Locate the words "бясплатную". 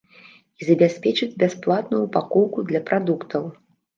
1.43-1.99